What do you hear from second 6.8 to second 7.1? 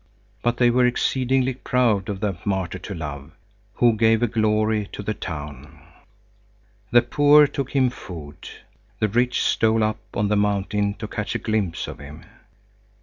The